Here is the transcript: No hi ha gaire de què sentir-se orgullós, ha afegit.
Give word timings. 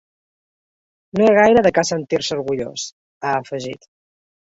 No 1.19 1.27
hi 1.27 1.27
ha 1.31 1.35
gaire 1.39 1.61
de 1.67 1.71
què 1.75 1.83
sentir-se 1.89 2.33
orgullós, 2.37 2.87
ha 3.29 3.35
afegit. 3.43 3.87